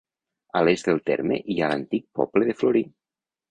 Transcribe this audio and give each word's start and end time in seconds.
A 0.59 0.63
l'est 0.67 0.89
del 0.91 1.01
terme 1.09 1.37
hi 1.55 1.59
ha 1.67 1.71
l'antic 1.73 2.09
poble 2.21 2.51
de 2.51 2.59
Florí. 2.65 2.85